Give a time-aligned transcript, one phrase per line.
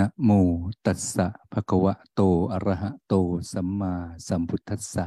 [0.00, 0.30] นะโม
[0.86, 2.20] ตัสสะภะคะวะโต
[2.52, 3.14] อะระหะโต
[3.52, 3.94] สัมมา
[4.28, 5.06] สัมพุทธัสสะ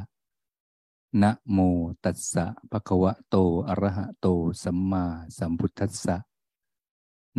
[1.21, 1.57] นะโม
[2.03, 3.35] ตัสสะภะคะวะโต
[3.69, 4.27] อะระหะโต
[4.63, 5.03] สัมมา
[5.37, 6.17] สัมพุทธัสสะ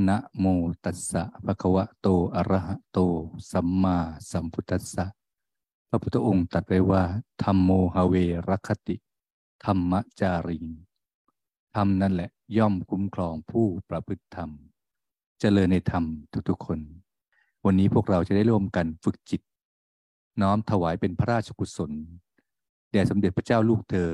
[0.08, 0.44] นะโม
[0.84, 2.98] ตัสสะภะคะวะโตอะระหะโต
[3.52, 3.96] สัมมา
[4.30, 5.04] สัมพุทธัสสะ
[5.89, 7.02] พระพุทธองค์ตรัสไว้ว่า
[7.43, 8.14] ธรรมโมหเว
[8.48, 8.96] รคติ
[9.64, 10.66] ธรรมจาริง
[11.75, 14.50] ธรรมนั่นแหละย่อมคุ้มครองผู้ประพฤติธรรม
[15.40, 16.04] เจริญในธรรม
[16.50, 16.80] ทุกๆคน
[17.67, 19.43] วันนี้พวกเราจะได้ร่วมกันฝึกจิต
[20.41, 21.93] น้อมถวายเป็นพระราชกุศล
[22.90, 24.11] แด่สมเด็จพระเจ้าลูกเธอ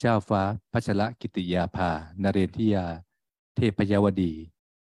[0.00, 0.42] เจ้าฟ้า
[0.72, 1.90] พัชระกิติยาภา
[2.22, 2.86] นเรนทิยา
[3.54, 4.32] เทพยวดี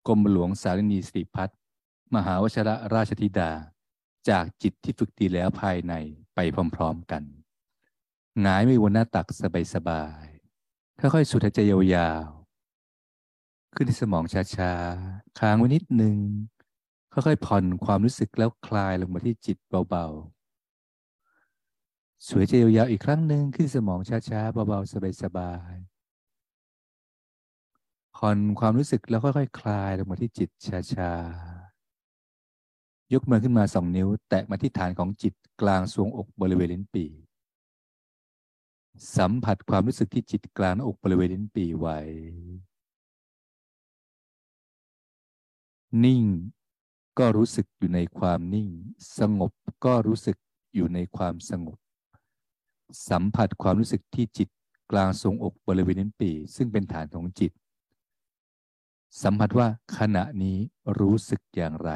[0.07, 1.48] กรมหลวงสารินีสิริพัฒ
[2.15, 3.51] มหาวชระราชธิดา
[4.29, 5.95] จากจิตที่ฝึกดีแล้วภายใน
[6.35, 6.38] ไป
[6.74, 7.23] พร้อมๆกัน
[8.43, 9.27] หงายไม่วนหน้าตัก
[9.74, 14.24] สบายๆค่อยๆสูดหายใจยาวๆขึ้นที่สมอง
[14.57, 16.16] ช้าๆ ค้างไว้นิดนึง
[17.15, 25.95] ค่อยๆผ่อนความรู้สึกแล้วคลายลงมาที่จิตเบาๆ สวยใจยาวๆอีกครั้งหนึ่งขึ้นสมองช้าๆเบาๆสบายๆ
[28.16, 30.51] ผ่อนความรู้สึกแล้วค่อยๆ คลายลงมาที่จิต
[30.95, 37.10] ช้าๆ ยกมือขึ้นมาสองนิ้ว แตะมาที่ฐานของจิตกลางทรวงอกบริเวณลิ้นปี่
[39.16, 41.98] สัมผัสความรู้สึกที่จิตกลางอกบริเวณลิ้นปี่ไว้
[46.04, 46.24] นิ่ง
[47.18, 48.68] ก็รู้สึกอยู่ในความนิ่ง
[49.18, 49.52] สงบ
[49.84, 50.37] ก็รู้สึก
[50.74, 51.79] อยู่ในความสงบ
[53.09, 54.48] สัมผัสความรู้สึกที่จิต
[54.90, 57.52] กลางทรงอกบริเวณลิ้นปีซึ่งเป็นฐานของจิต
[59.23, 60.59] สัมผัสว่าขณะนี้
[60.98, 61.90] รู้สึกอย่างไร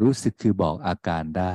[0.00, 1.54] รู้สึกคือบอกอาการได้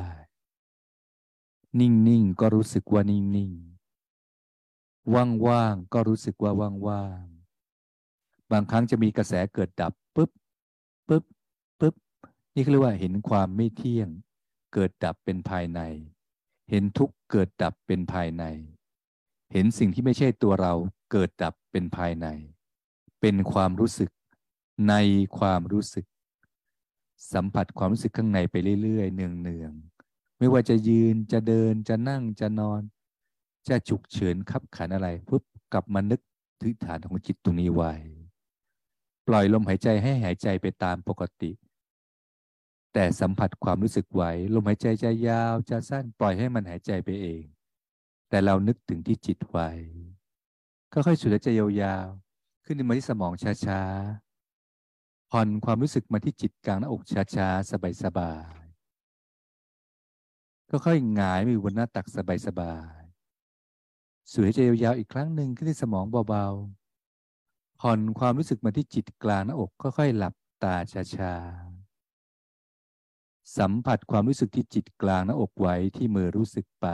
[1.79, 5.13] นิ่งๆก็รู้สึกว่านิ่งๆ
[5.47, 6.51] ว่างๆก็รู้สึกว่า
[6.87, 10.31] ว่างๆบางครั้งจะมีกระแสเกิดดับปุ๊บ
[11.07, 11.23] ปุ๊บ
[12.55, 14.09] นี่เรียกว่าเห็นความไม่เที่ยง
[14.73, 15.81] เกิดดับเป็นภายใน
[16.69, 18.43] เห็นทุกเกิดดับเป็นภายใน
[19.53, 20.73] เห็นสิ่งที่ไม่ใช่ตัวเรา
[21.11, 22.27] เกิดดับเป็นภายใน
[23.21, 24.11] เป็นความรู้สึก
[24.89, 24.93] ใน
[25.37, 26.05] ความรู้สึก
[27.33, 32.81] สัมผัสความรู้สึกข้างในไปเรื่อยๆเนืองๆไม่ว่าจะยืนจะเดินจะนั่งจะนอน
[33.67, 35.43] จะฉุกเฉินขับขันอะไรปุ๊บ
[35.73, 36.21] กลับมานึก
[36.61, 37.91] ถึงฐานของจิตตรงนี้ไว้
[39.27, 41.51] ปล่อยลมหายใจให้หายใจไปตามปกติ
[42.97, 47.43] แต่สัมผัสความรู้สึกไว้ ลมหายใจจะยาวจะสั้นปล่อยให้มันหายใจไปเอง
[48.29, 49.69] แต่เรานึกถึงที่จิตไว้
[50.93, 53.33] ก็ค่อยสูดหายใจยาวๆขึ้นมาที่สมอง
[53.65, 57.01] ช้าๆผ่อนความรู้สึกมาที่จิตกลางหน้าอก
[57.35, 57.71] ช้าๆ
[58.03, 62.07] สบายๆก็ค่อยหงายมือบนหน้าตัก
[62.47, 70.33] สบายๆสูดหายใจยาวๆอีกครั้งหนึ่งขึ้นที่สมองเบาๆผ่อนความรู้สึกมาที่จิตกลางหน้าอกค่อยๆหลับ
[70.63, 70.75] ตา
[71.15, 71.74] ช้าๆ
[73.57, 76.87] สัมผัสความรู้สึกที่จิตกลางหน้าอกไว้ที่มือรู้สึกไป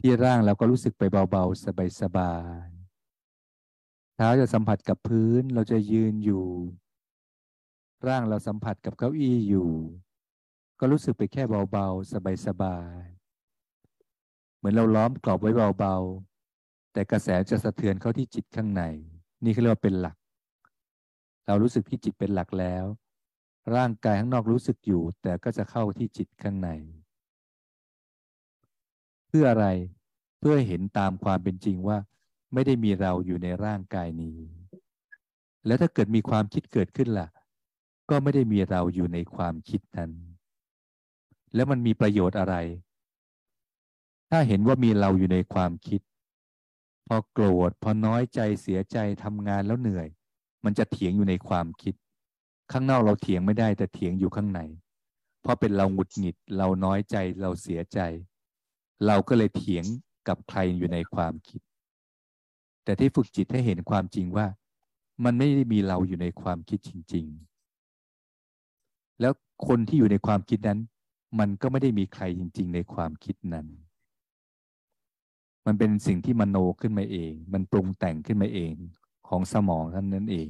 [0.00, 1.64] ที่ร่างเราก็รู้สึกไปเบาๆ
[2.00, 6.46] สบายๆเท้าจะสัมผัสกับพื้นเราจะยืนอยู่
[8.06, 9.70] ร่างเราสัมผัสกับเก้าอี้อยู่
[10.78, 12.12] ก็รู้สึกไปแค่เบาๆ
[12.46, 18.82] สบายๆเหมือนเราล้อมกรอบไว้เบาๆ แต่กระแสจะสะเทือนเข้าที่จิตข้างใน
[19.44, 20.16] นี่เขาเรียกว่าเป็นหลัก
[21.46, 22.86] เรารู้สึกที่จิตเป็นหลักแล้ว
[23.76, 26.70] ร่างกายข้างนอกรู้สึกอยู่ แต่ก็จะเข้าที่จิตข้างใน
[29.28, 29.66] เพื่ออะไร
[30.38, 31.98] เพื่อเห็นตามความเป็นจริงว่า
[32.52, 34.38] ไม่ได้มีเราอยู่ในร่างกายนี้
[35.66, 37.28] แล้วถ้าเกิดมีความคิดเกิดขึ้นล่ะ
[38.10, 40.10] ก็ไม่ได้มีเราอยู่ในความคิดนั้น
[41.54, 42.54] แล้วมันมีประโยชน์อะไร
[44.30, 46.00] ถ้าเห็นว่ามีเราอยู่ในความคิด
[47.06, 50.08] พอโกรธพอน้อยใจเสียใจทำงานแล้วเหนื่อย
[50.64, 51.94] มันจะเถียงอยู่ในความคิด
[52.72, 54.60] ข้างนอกเราเถียงไม่ได้แต่เถียงอยู่ข้างใน
[55.42, 57.98] เพราะเป็นเราหงุดหงิด เราน้อยใจเราเสียใจ
[59.06, 59.84] เราก็เลยเถียง
[60.28, 61.60] กับใครอยู่ในความคิด
[62.84, 64.46] แต่ที่ฝึกจิตให้เห็นความจริงว่า
[65.24, 67.26] มันไม่ได้มีเราอยู่ในความคิดจริง
[68.42, 69.32] ๆ แล้ว
[69.66, 70.80] คนที่อยู่ในความคิดนั้น
[71.38, 73.66] มันก็ไม่ได้มีใครจริง ๆ ในความคิดนั้น
[75.66, 78.72] มันเป็นสิ่งที่มโนขึ้นมาเอง มันปรุงแต่งขึ้นมาเอง
[79.28, 80.48] ของสมองท่านนั้นเอง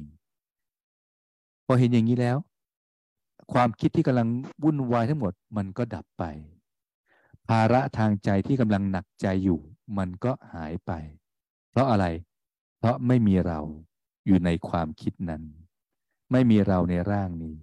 [1.71, 2.37] อเห็นอย่างนี้แล้ว
[3.53, 4.27] ความคิดที่กำลัง
[4.63, 6.23] วุ่นวายทั้งหมดมันก็ดับไป
[7.49, 9.59] ภาระทางใจที่กำลังหนักใจอยู่
[9.97, 10.91] มันก็หายไป
[11.71, 12.05] เพราะอะไร
[12.79, 13.59] เพราะไม่มีเรา
[14.25, 15.43] อยู่ในความคิดนั้น
[16.31, 17.59] ไม่มีเราในร่างนี้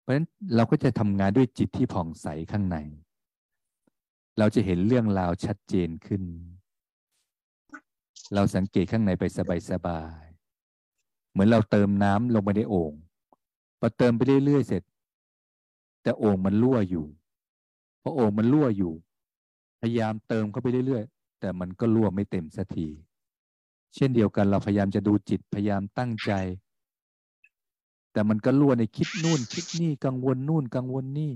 [0.00, 0.26] เพราะฉะนั้น
[0.56, 2.78] เราก็จะทำงานด้วยจิตที่ผ่องใสข้างใน
[4.38, 6.22] เราจะเห็นเรื่องราวชัดเจนขึ้น
[8.34, 9.24] เราสังเกตข้างในไป
[9.70, 10.33] สบายๆ
[11.34, 12.92] เหมือนเราเติมน้ำลงไปในโอ่ง
[13.78, 14.82] พอเติมไปเรื่อยๆเสร็จ
[16.02, 17.06] แต่โอ่งมันรั่วอยู่
[18.02, 18.92] พอโอ่งมันรั่วอยู่
[19.80, 22.88] พยายามเติมเข้าไปเรื่อยๆ แต่มันก็รั่วไม่เต็มสักที
[23.94, 26.32] เช่นเดียวกันเราพยายามจะดูจิตพยายามตั้งใจ
[28.12, 31.32] แต่มันก็รั่วในคิดนู่นคิดนี่กังวลนู่นกังวลนี่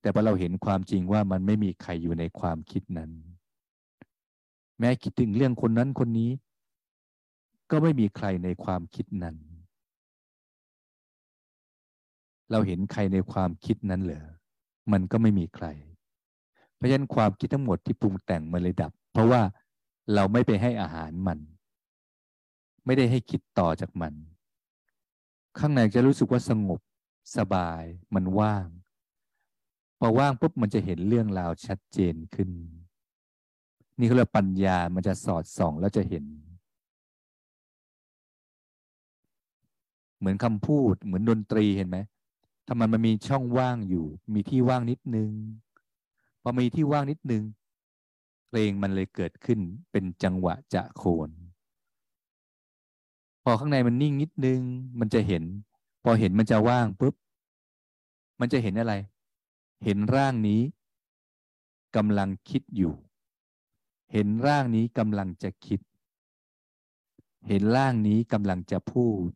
[0.00, 3.10] แต่พอเราเห็นความจริงว่ามันไม่มีใครอยู่ในความคิดนั้น
[4.78, 6.30] แม้คิดถึงเรื่องคนนั้นคนนี้
[7.70, 9.36] ก็ไม่มีใครในความคิดนั้น
[12.50, 14.26] เราเห็นใครในความคิดนั้นเหรอ
[14.92, 15.66] มันก็ไม่มีใคร
[16.74, 19.42] เพราะฉะนั้นความคิดทั้งหมดที่ปรุงแต่งมันเลยดับ เพราะว่า
[20.14, 21.38] เราไม่ไปให้อาหารมัน
[22.84, 24.14] ไม่ได้ให้คิดต่อจากมัน
[25.58, 26.80] ข้างในจะรู้สึกว่าสงบ
[27.36, 27.82] สบาย
[28.14, 28.66] มันว่าง
[29.98, 32.50] พอว่างปุ๊บมันจะเห็นเรื่องราวชัดเจนขึ้น
[33.98, 36.24] นี่เขาเรียกปัญญามันจะสอดส่องแล้วจะเห็น
[40.20, 41.98] เหมือนคำพูด เหมือนดนตรีเห็นไหม
[42.66, 45.30] ถ้ามันมันมีช่องว่างอยู่ มีที่ว่างนิดนึง
[46.42, 47.42] พอมีที่ว่างนิดนึง
[48.48, 51.30] เพลงมันเลยเกิดขึ้นเป็นจังหวะจะโคน
[53.44, 54.60] พอข้างในมันนิ่งนิดนึง
[55.00, 55.44] มันจะเห็น
[56.04, 57.14] พอเห็นมันจะว่างปุ๊บ
[58.40, 58.94] มันจะเห็นอะไร
[59.84, 60.60] เห็นร่างนี้
[61.96, 62.92] กำลังคิดอยู่
[64.12, 65.80] เห็นร่างนี้กำลังจะคิด
[67.48, 69.30] เห็นร่างนี้กำลังจะพูด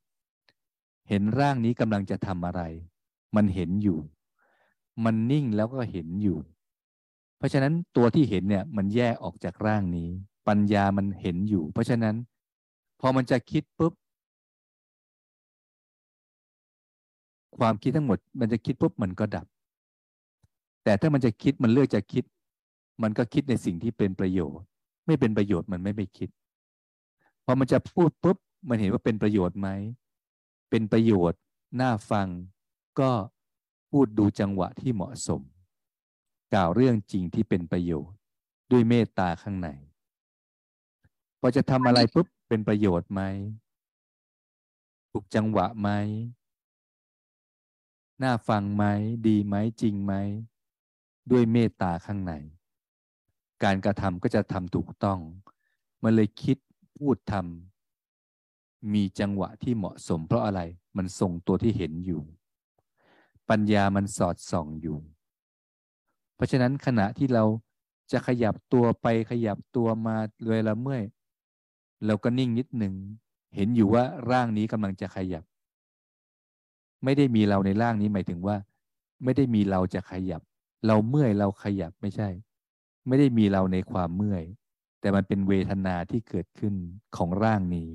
[1.09, 2.63] เห็นร่างนี้กำลังจะทำอะไร
[3.37, 3.99] มันเห็นอยู่
[5.05, 6.39] มันนิ่งแล้วก็เห็นอยู่
[7.39, 10.09] เพราะฉะนั้นตัวที่เห็นเนี่ยมันแยกออกจากร่างนี้
[10.49, 12.15] ปัญญามันเห็นอยู่ เพราะฉะนั้น
[13.01, 13.93] พอมันจะคิดปุ๊บ
[17.59, 19.47] ความคิดทั้งหมด มันจะคิดปุ๊บมันก็ดับ
[20.85, 22.25] แต่ถ้ามันจะคิดมันเลือกจะคิด
[23.03, 24.67] มันก็คิดในสิ่งที่เป็นประโยชน์
[25.07, 26.29] ไม่เป็นประโยชน์มันไม่ไปคิด
[27.45, 29.69] พอมันจะพูดปุ๊บมันเห็นว่าเป็นประโยชน์ไหม
[30.71, 31.41] เป็นประโยชน์
[31.81, 32.29] น่าฟัง
[33.01, 33.13] ก็
[33.91, 35.43] พูดดูจังหวะที่เหมาะสม
[36.55, 38.19] กล่าวเรื่องจริงที่เป็นประโยชน์
[38.71, 39.69] ด้วยเมตตาข้างใน
[41.41, 43.23] พอจะทำอะไรปุ๊บเป็นประโยชน์ไหม
[45.11, 45.89] ถูกจังหวะไหม
[48.23, 48.85] น่าฟังไหม
[49.27, 50.13] ดีไหมจริงไหม
[51.31, 52.33] ด้วยเมตตาข้างใน
[53.65, 55.19] การกระทำก็จะทำถูกต้อง
[56.03, 56.57] มันเลยคิด
[56.97, 57.74] พูดทำ
[58.93, 60.61] มีจังหวะที่เหมาะสม เพราะอะไร
[60.97, 62.23] มันส่งตัวที่เห็นอยู่
[63.51, 64.99] ปัญญามันสอดส่องอยู่
[66.35, 67.45] เพราะฉะนั้นขณะที่เรา
[68.13, 70.17] จะขยับตัวไปขยับตัวมา
[70.47, 71.03] เลยละเมื่อย
[72.07, 72.95] เราก็นิ่งนิดหนึ่ง
[73.57, 75.45] เห็นอยู่ว่าร่างนี้กำลังจะขยับ
[77.05, 78.57] ไม่ได้มีเราในร่างนี้หมายถึงว่า
[79.25, 80.43] ไม่ได้มีเราจะขยับ
[80.87, 82.29] เราเมื่อยเราขยับไม่ใช่
[83.07, 84.45] ไม่ได้มีเราในความเมื่อย
[85.01, 86.75] แต่มันเป็นเวทนาที่เกิดขึ้น
[87.17, 87.91] ของร่างนี้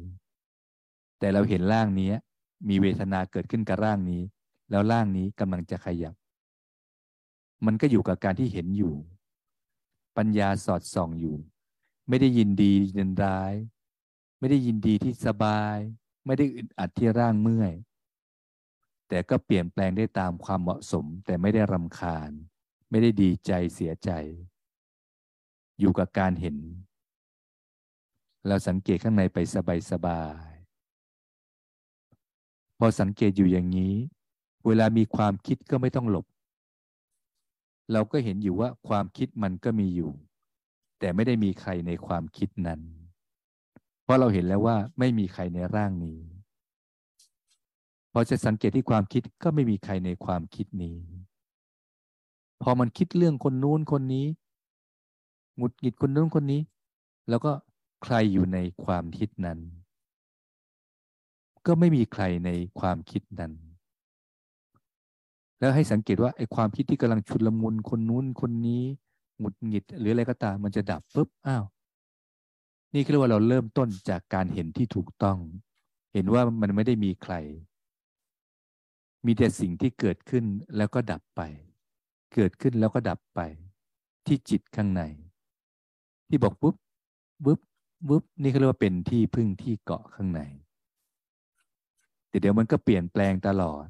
[1.20, 2.12] แต่เราเห็นร่างนี้
[2.70, 4.22] มีเวทนาเกิดขึ้นกับร่างนี้
[4.70, 6.16] แล้วร่างนี้กำลังจะขยับ
[7.66, 8.94] มันก็อยู่กับการที่เห็นอยู่
[10.18, 11.38] ปัญญาสอดส่องอยู่
[12.10, 13.54] ไม่ได้ยินดียินร้าย
[14.40, 15.78] ไม่ได้ยินดีที่สบาย
[16.26, 17.74] ไม่ได้อึดอัดที่ร่างเมื่อย
[19.10, 22.32] แต่ก็เปลี่ยนแปลงได้ตามความเหมาะสม แต่ไม่ได้รำคาญ
[22.90, 24.12] ไม่ได้ดีใจเสียใจ
[25.80, 26.58] อยู่กับการเห็น
[28.48, 29.38] เราสังเกตข้างในไป
[29.92, 30.49] สบายๆ
[32.80, 33.94] พอสังเกตอยู่อย่างนี้
[34.66, 36.26] เวลามีความคิดก็ไม่ต้องหลบ
[37.92, 40.12] เราก็เห็นอยู่ว่าความคิดมันก็มีอยู่
[41.00, 42.82] แต่ไม่ได้มีใครในความคิดนั้น
[44.04, 46.20] เพราะเราเห็นแล้วว่าไม่มีใครในร่างนี้
[48.14, 50.98] พอจะสังเกตที่ความคิดก็ไม่มีใครในความคิดนี้
[52.62, 54.26] พอมันคิดเรื่องคนนู้นคนนี้
[55.58, 56.62] หงุดหงิดคนนู้นคนนี้
[57.30, 57.52] แล้วก็
[58.04, 59.60] ใครอยู่ในความคิดนั้น
[61.70, 62.50] ก็ไม่มีใครใน
[62.80, 63.54] ความคิดนั้น
[65.60, 68.84] แล้วให้สังเกตว่าไอ้ความคิดที่กำลังชุลมุนคนนู้นคนนี้
[69.40, 71.66] หงุดหงิด หรืออะไรก็ตามมันจะดับปุ๊บอ้าว
[72.94, 75.38] นี่คือว่าเราเริ่มต้นจากการเห็นที่ถูกต้อง
[76.14, 77.34] เห็นว่ามันไม่ได้มีใคร
[79.26, 80.44] มีแต่สิ่งที่เกิดขึ้น
[80.78, 81.42] แล้วก็ดับไป
[82.34, 83.40] เกิดขึ้นแล้วก็ดับไป
[84.26, 85.02] ที่จิตข้างใน
[86.28, 86.76] ที่บอกปุ๊บ
[87.44, 87.60] ปุ๊บ
[88.08, 90.42] ปุ๊บนี่เขาเรียกว่าเป็นที่พึ่งที่เกาะข้างใน
[92.30, 93.86] แต่เดี๋ยวมันก็เปลี่ยนแปลงตลอด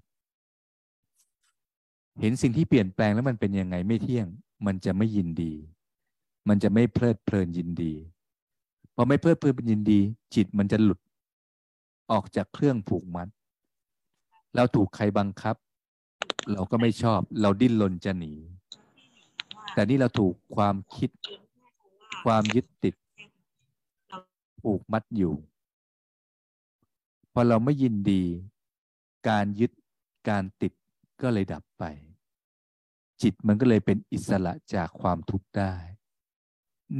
[2.21, 4.27] เห็นสิ่งที่เปลี่ยนแปลงแล้วมันเป็นยังไงไม่เที่ยง
[4.65, 5.53] มันจะไม่ยินดี
[6.49, 7.93] มันจะไม่เพลิดเพลินยินดี
[8.95, 9.99] พอไม่เพลิดเพลินยินดี
[10.35, 10.99] จิตมันจะหลุด
[12.11, 13.27] ออกจากเครื่องผูกมัด
[14.55, 15.55] เราถูกใครบังคับ
[16.51, 18.33] เราก็ไม่ชอบ เราดิ้นรนจะหนี
[19.73, 21.09] แต่นี่เราถูกความคิด
[22.25, 22.95] ความยึดติด
[24.61, 25.33] ผูกมัดอยู่
[27.33, 28.23] พอเราไม่ยินดี
[29.29, 29.71] การยึด
[30.29, 30.73] การติด
[31.21, 31.83] ก็เลยดับไป
[33.21, 35.73] จิตมันก็เลยเป็นอิสระจากความทุกข์ได้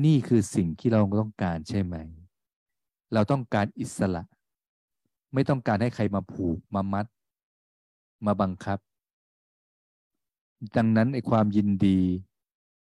[0.03, 1.95] นี่คือสิ่งที่เราต้องการใช่ไหม
[3.13, 4.23] เราต้องการอิสระ
[5.33, 7.05] ไม่ต้องการให้ใครมาผูกมามัด
[8.25, 8.79] มาบังคับ
[10.75, 11.99] ดังนั้นไอ้ความยินดี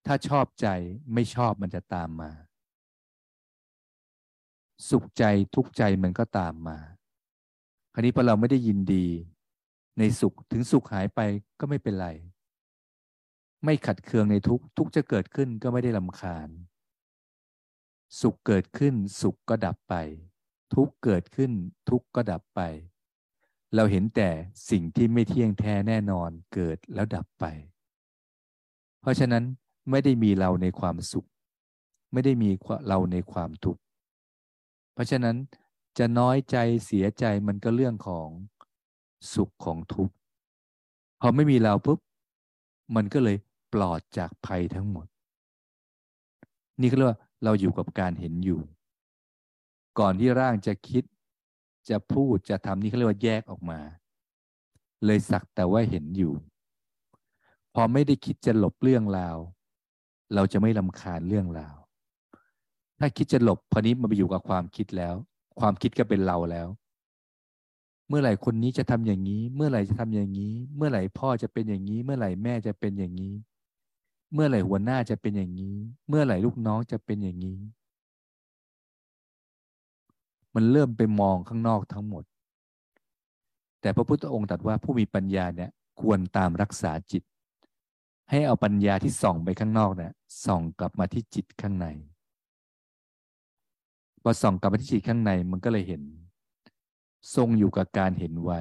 [0.07, 0.69] ถ้าชอบใจ
[1.13, 2.31] ไม่ชอบมันจะตามมา
[4.89, 6.79] สุขใจทุกใจมันก็ตามมา
[7.93, 9.07] คราวนี้พอเราไม่ได้ยินดี
[9.99, 11.21] ในสุขถึงสุขหายไป
[11.61, 12.09] ก็ไม่เป็นไร
[13.65, 16.49] ไม่ขัดเคืองในทุกทุกจะเกิดขึ้นก็ไม่ได้ลำคาญ
[18.21, 19.95] สุขเกิดขึ้นสุขก็ดับไป
[20.75, 21.53] ทุกเกิดขึ้น
[21.89, 22.61] ทุกก็ดับไป
[23.75, 24.29] เราเห็นแต่
[24.71, 27.45] สิ่งที่ไม่เที่ยงแท้แน่นอนเกิดแล้วดับไป
[29.01, 29.45] เพราะฉะนั้น
[29.91, 31.29] ไม่ได้มีเราในความสุข
[32.13, 32.51] ไม่ได้มี
[32.89, 33.81] เราในความทุกข์
[34.95, 35.37] เพราะฉะนั้น
[35.99, 38.29] จะน้อยใจเสียใจมันก็เรื่องของ
[39.35, 40.15] สุขของทุกข์
[41.21, 41.99] พอไม่มีเราปุ๊บ
[42.97, 43.37] มันก็เลย
[43.73, 45.07] ปลอดจากภัยทั้งหมด
[46.81, 48.61] นี่ก็เรียกว่าเราอยู่กับการเห็นอยู่
[49.99, 51.05] ก่อนที่ร่างจะคิด
[51.91, 53.81] จะพูดจะทำนี่เขาเรียกว่าแยกออกมา
[55.05, 56.33] เลยสักแต่ว่าเห็นอยู่
[57.75, 59.37] พอไม่ได้คิดจะหลบเรื่องราว
[60.35, 61.77] เราจะไม่ลำคาญเรื่องราว
[62.99, 65.15] ถ้าคิดจะหลบพอนี้มันไปอยู่กับความคิดแล้ว
[65.61, 66.69] ความคิดก็เป็นเราแล้ว
[68.09, 73.35] เมื่อไหร่คนนี้จะทำอย่างนี้ เมื่อไหร่จะทำอย่างนี้ เมื่อไหร่พ่อจะเป็นอย่างนี้ เมื่อไหร่แม่จะเป็นอย่างนี้
[74.35, 75.77] เมื่อไหร่หัวหน้าจะเป็นอย่างนี้
[76.09, 77.59] เมื่อไหร่ลูกน้องจะเป็นอย่างนี้
[80.55, 82.25] มันเริ่มไปมองข้างนอกทั้งหมด
[83.81, 87.23] แต่พระพุทธองค์ตรัสว่าผู้มีปัญญาเนี่ยควรตามรักษาจิต
[88.31, 90.13] ให้เอาปัญญาที่ส่องไปข้างนอกเนี่ย
[90.45, 91.87] ส่องกลับมาที่จิตข้างใน
[94.23, 96.03] พอส่องกลับมาที่จิตข้างในมันก็เลยเห็น
[97.35, 98.53] ทรงอยู่กับการเห็นไว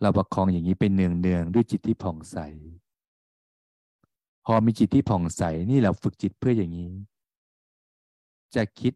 [0.00, 2.38] เราประคองอย่างนี้เป็นเนืองเนืองด้วยจิตที่ผ่องใส
[4.44, 6.90] พอมีจิตที่ผ่องใสนี่เราฝึกจิตเพื่ออย่างนี้
[8.54, 8.92] จะคิด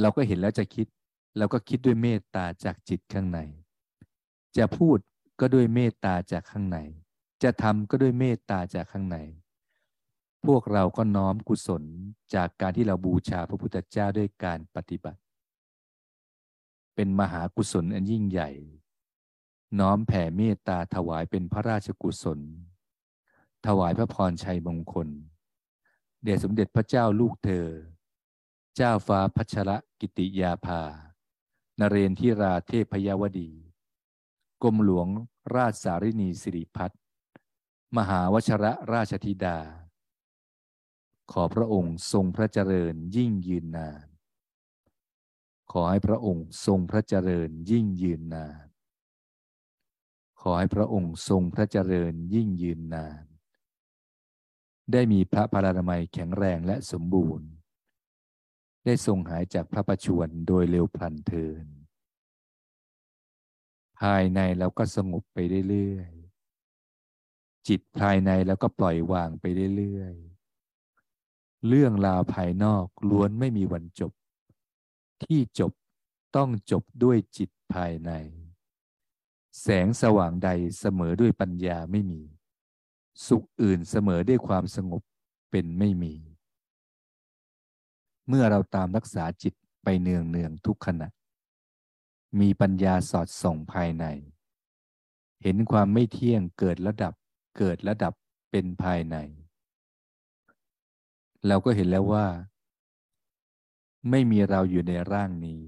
[0.00, 0.86] เราก็เห็นแล้วจะคิด
[1.38, 3.38] เราก็คิดด้วยเมตตาจากจิตข้างใน
[4.56, 4.98] จะพูด
[5.40, 6.78] ก็ด้วยเมตตาจากข้างใน
[7.42, 9.16] จะทำก็ด้วยเมตตาจากข้างใน
[10.46, 11.82] พวกเราก็น้อมกุศล
[12.34, 15.20] จากการที่เราบูชาพระพุทธเจ้าด้วยการปฏิบัติ
[16.94, 18.50] เป็นมหากุศลอันยิ่งใหญ่
[19.78, 22.40] น้อมแผ่เมตตาถวายเป็นพระราชกุศล
[23.66, 25.08] ถวายพระพรชัยมงคล
[26.22, 27.66] เดชสมเด็จพระเจ้าลูกเธอ
[28.76, 30.82] เจ้าฟ้าพัชระกิติยาภา
[31.80, 33.50] นเรนทิราเทพยวดี
[34.62, 35.08] กรมหลวง
[35.54, 36.90] ราชสารินีสิริพัฒ
[37.96, 39.58] มหาวชระราชธิดา
[41.32, 44.06] ขอพระองค์ทรงพระเจริญยิ่งยืนนาน
[45.72, 48.66] ขอให้พระองค์ทรงพระเจริญยิ่งยืนนาน
[50.40, 53.24] ขอให้พระองค์ทรงพระเจริญยิ่งยืนนาน
[54.92, 57.48] ได้มีพระพานามัยแข็งแรงและสมบูรณ์
[58.84, 61.66] ได้ทรงหายจากพระประชวรโดยเร็วพลันเทิน
[64.00, 65.38] ภายในแล้วก็สงบไป
[65.70, 69.44] เรื่อยๆจิตภายในแล้วก็ปล่อยวางไป
[69.76, 70.25] เรื่อยๆ
[71.68, 74.12] เรื่องราวภายนอกล้วนไม่มีวันจบ
[75.22, 75.72] ที่จบ
[76.36, 78.10] ต้องจบด้วยจิตภายใน
[79.62, 82.22] แสงสว่างใดเสมอด้วยปัญญาไม่มี
[83.26, 85.02] สุขอื่นเสมอด้วยความสงบ
[85.50, 86.14] เป็นไม่มี
[88.28, 91.08] เมื่อเราตามรักษาจิตไปเนืองเนืองทุกขณะ
[92.40, 94.04] มีปัญญาสอดส่องภายใน
[95.42, 97.14] เห็นความไม่เที่ยงเกิดระดับ
[97.58, 98.12] เกิดระดับ
[98.50, 99.16] เป็นภายใน
[101.46, 102.26] เราก็เห็นแล้วว่า
[104.10, 105.62] ไม่มีเราอยู่ในร่างนี้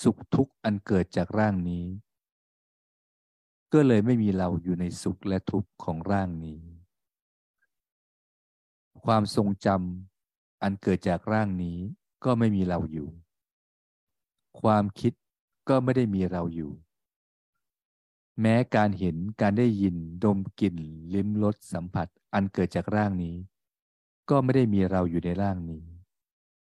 [0.00, 1.86] สุขทุกข์อันเกิดจากร่างนี้
[3.72, 6.60] ก็เลยไม่มีเราอยู่ในสุขและทุกข์ของร่างนี้
[9.04, 11.78] ความทรงจำอันเกิดจากร่างนี้
[12.24, 13.08] ก็ไม่มีเราอยู่
[14.60, 15.12] ความคิด
[15.68, 16.72] ก็ไม่ได้มีเราอยู่
[18.40, 20.76] แม้การเห็นการได้ยินดมกลิ่น
[21.14, 23.36] ลิ้มรสสัมผัสอันเกิดจากร่างนี้
[24.30, 25.84] ก็ไม่ได้มีเราอยู่ในร่างนี้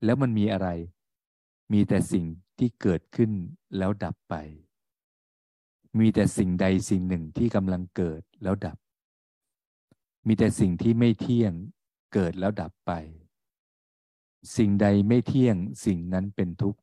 [0.04, 0.68] แล้วมันมีอะไร
[1.72, 2.24] มีแต่สิ่ง
[2.58, 3.30] ที่เกิดขึ้น
[3.78, 4.34] แล้วดับไป
[5.98, 8.78] มีแต่สิ่งใดสิ่งหนึ่งที่กำลังเกิดแล้วดับ
[10.26, 11.52] มีแต่สิ่งที่ไม่เที่ยง
[12.14, 12.92] เกิดแล้วดับไป
[14.56, 16.80] สิ่งใดไม่เที่ยงสิ่งนั้นเป็นทุกข์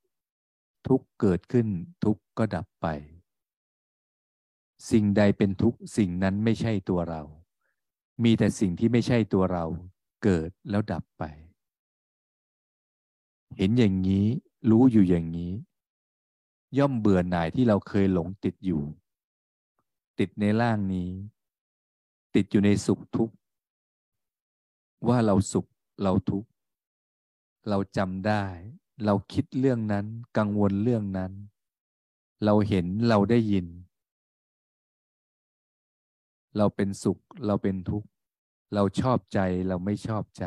[0.88, 1.68] ทุกเกิดขึ้น
[2.04, 2.88] ทุกก็ดับไป
[4.92, 7.22] สิ่งใดเป็นทุกข์สิ่งนั้นไม่ใช่ตัวเรา
[8.24, 9.66] มีแต่สิ่งที่ไม่ใช่ตัวเรา
[10.24, 11.24] เกิดแล้วดับไป
[13.58, 14.26] เห็นอย่างนี้
[14.70, 15.52] รู้อยู่อย่างนี้
[16.78, 18.84] ย่อมเบื่อหน่ายที่เราเคยหลงติดอยู่
[20.20, 21.10] ติดในร่างนี้
[22.36, 23.36] ติดอยู่ในสุขทุกข์
[25.08, 25.66] ว่าเราสุข
[26.04, 26.50] เราทุกข์
[27.70, 28.44] เราจำได้
[29.06, 30.06] เราคิดเรื่องนั้น
[30.38, 31.32] กังวลเรื่องนั้น
[32.46, 33.68] เราเห็นเราได้ยิน
[36.58, 38.08] เราเป็นสุขเราเป็นทุกข์
[38.74, 40.46] เราชอบใจเราไม่ชอบใจ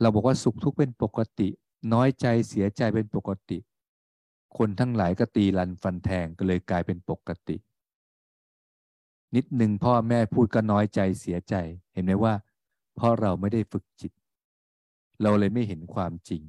[0.00, 1.48] เราบอกว่าสุขทุกข์เป็นปกติ
[1.92, 3.58] น้อยใจเสียใจเป็นปกติ
[4.56, 7.56] คนทั้งหลายก็ตีลันฟันแทงก็เลยกลายเป็นปกติ
[9.34, 11.54] นิดหนึ่งพ่อแม่พูดก็น้อยใจเสียใจ
[11.92, 12.34] เห็นไหมว่า
[12.94, 14.12] เพราะเราไม่ได้ฝึกจิต
[15.22, 16.42] เราเลยไม่เห็นความจริง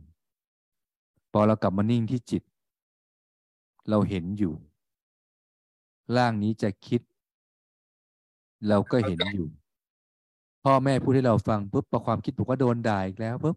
[1.32, 2.44] พอเรากลับมานิ่งที่จิต
[3.90, 4.54] เราเห็นอยู่
[6.16, 7.02] ร่างนี้จะคิด
[8.68, 9.48] เราก็เห็นอยู่
[10.64, 13.56] พ่อแม่พูดให้เราฟังปุ๊บพอความคิดบอกว่าโดนด่าอีกแล้วปุ๊บ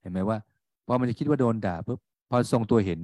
[0.00, 0.38] เห็นไหมว่า
[0.86, 1.98] พอมันจะคิดว่าโดนด่าปุ๊บ
[2.30, 3.00] พอทรงตัวเห็น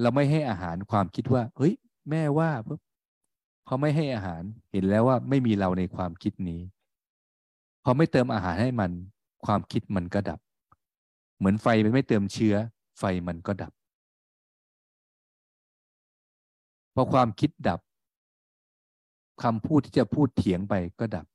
[0.00, 1.74] เราไม่ให้อาหารความคิดว่า เฮ้ย
[2.10, 2.80] แม่ว่าปุ๊บ
[3.66, 6.60] พอไม่ให้อาหารเห็นแล้วว่าไม่มีเราในความคิดนี้
[7.84, 8.90] พอไม่เติมอาหารให้มัน
[9.46, 10.40] ความคิดมันก็ดับ
[11.38, 12.54] เหมือนไฟมันไม่เติมเชื้อ
[12.98, 13.72] ไฟมันก็ดับ
[16.94, 17.80] พอความคิดดับ
[19.42, 21.26] คำพูดที่จะพูดเถียงไปก็ดับ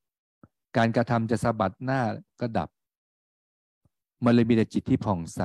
[0.78, 2.02] การกระทำจะสะบัดหน้า
[2.42, 2.70] ก็ดับ
[4.24, 5.42] มันเลยมีแต่จิตที่ผ่องใส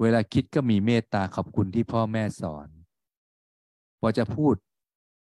[0.00, 2.68] เวลาคิดก็มีเมตตาขอบคุณที่พ่อแม่สอน
[4.00, 4.54] พอจะพูด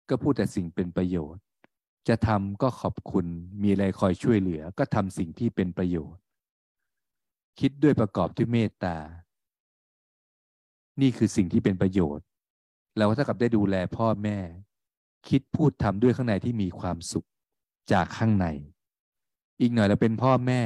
[0.09, 1.43] ก็พูดแต่สิ่งเป็นประโยชน์
[2.09, 3.27] จะทำก็ขอบคุณ
[3.63, 6.23] มีอะไรคอยช่วยเหลือ ก็ทำสิ่งที่เป็นประโยชน์
[7.61, 8.97] คิดด้วยประกอบด้วยเมตตา
[11.01, 12.25] นี่คือสิ่งที่เป็นประโยชน์
[12.97, 14.39] เราถ้ากับได้ดูแลพ่อแม่
[15.29, 17.27] คิดพูดทำด้วยข้างในที่มีความสุข
[17.93, 18.47] จากข้างใน
[19.61, 20.63] อีกหน่อยเราเป็นพ่อแม่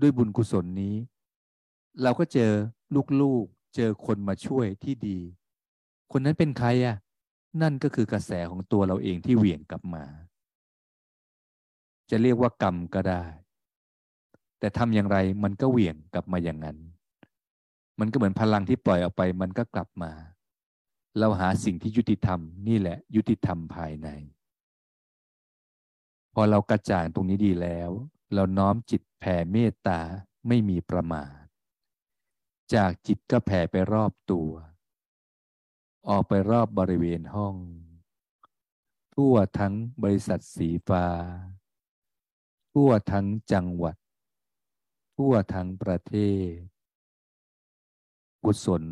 [0.00, 0.96] ด้วยบุญกุศลนี้
[2.02, 2.52] เราก็เจอ
[3.20, 5.18] ลูกๆ เจอคนมาช่วยที่ดี
[6.12, 6.96] คนนั้นเป็นใครอะ
[7.62, 10.04] นั่นก็คือกระแสของตัวเราเองที่เหวี่ยงกลับมา
[12.10, 13.24] จะเรียกว่ากรรมก็ได้
[14.58, 16.76] แต่ทำอย่างไรมันก็เหวี่ยงกลับมาอย่างนั้น
[18.00, 20.10] มันก็เหมือนพลังที่ปล่อยออกไปมันก็กลับมา
[21.18, 24.08] เราหาสิ่งที่ยุติธรรมนี่แหละ ยุติธรรมภายใน
[26.34, 27.90] พอเรากระจ่างตรงนี้ดีแล้ว
[28.34, 30.00] เราน้อมจิตแผ่เมตตา
[30.48, 31.40] ไม่มีประมาท
[32.74, 34.50] จากจิตก็แผ่ไปรอบตัว
[36.08, 37.56] ออกไปรอบบริเวณห้อง
[39.14, 41.06] ทั่วทั้งบริษัทสีฟ้า
[42.72, 43.96] ทั่วทั้งจังหวัด
[45.16, 46.14] ทั่วทั้งประเท
[46.52, 46.54] ศ
[48.44, 48.84] กุศล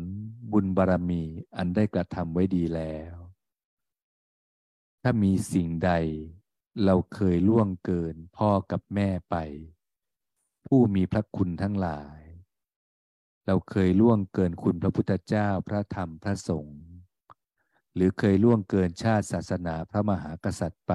[0.51, 1.23] บุญบารมี
[1.57, 3.13] อันได้กระทำไว้ดีแล้ว
[5.01, 5.91] ถ้ามีสิ่งใด
[6.85, 9.35] เราเคยล่วงเกินพ่อกับแม่ไป
[10.67, 12.19] ผู้มีพระคุณทั้งหลาย
[13.45, 16.79] เราเคยล่วงเกินคุณพระพุทธเจ้าพระธรรมพระสงฆ์
[17.95, 20.93] หรือเคยล่วงเกินชาติศาสนาพระมหากษัตริย์ไป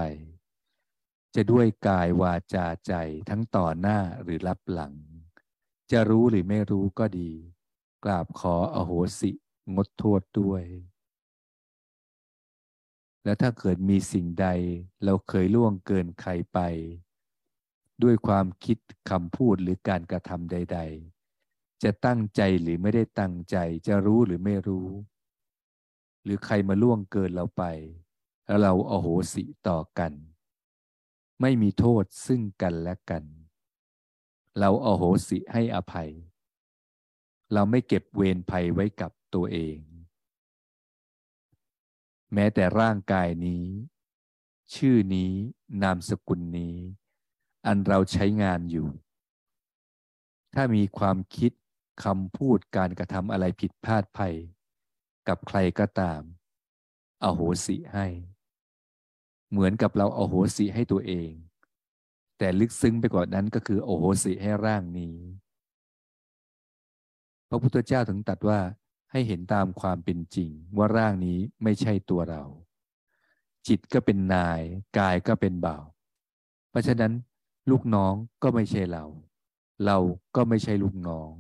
[1.35, 2.95] จะด้วยกายวาจาใจ
[3.31, 4.95] ทั้งต่อหน้าหรือรับหลัง
[5.93, 7.33] จะรู้หรือไม่รู้ก็ดี
[8.05, 9.31] กราบขออโหสิ
[9.75, 10.65] งดโทษด้วย
[13.25, 14.47] และถ้าเกิดมีสิ่งใด
[15.05, 16.59] เราเคยล่วงเกินใครไป
[18.03, 18.79] ด้วยความคิด
[19.11, 20.79] คำพูดหรือการกระทำใด
[21.31, 24.89] ๆ จะตั้งใจหรือไม่ได้ตั้งใจ จะรู้หรือไม่รู้
[26.23, 27.65] หรือใครมาล่วงเกินเราไป
[28.47, 30.13] แล้วเราโอโหสิต่อกัน
[31.41, 33.25] ไม่มีโทษซึ่งกันและกัน
[34.59, 36.11] เราโอโหสิให้อภัย
[37.53, 39.79] เราไม่เก็บเวรภัยไว้กับตัวเอง
[42.35, 43.65] แม้แต่ร่างกายนี้
[44.75, 45.33] ชื่อนี้
[45.83, 46.77] นามสกุลนี้
[47.67, 48.89] อันเราใช้งานอยู่
[50.55, 51.53] ถ้ามีความคิด
[52.05, 54.35] คำพูดการกระทำอะไรผิดพลาดภัย
[55.29, 56.21] กับใครก็ตาม
[57.23, 58.07] อโหสิให้
[59.51, 61.31] เหมือนกับเราอโหสิให้ตัวเอง
[62.39, 65.17] แต่ลึกซึ้งไปกว่านั้นก็คือโอโหสิให้ร่างนี้
[67.55, 68.61] ระพุทธเจ้าถึงตัดว่า
[69.11, 72.45] ให้เห็นตามความเป็นจริง ว่าร่างนี้ไม่ใช่ตัวเรา
[73.67, 74.61] จิตก็เป็นนาย
[74.99, 75.85] กายก็เป็นบ่าว
[76.71, 77.13] เพราะฉะนั้น
[77.71, 79.05] ลูกน้องก็ไม่ใช่เรา
[79.85, 79.99] เรา
[80.37, 81.31] ก็ไม่ใช่ลูกน้อง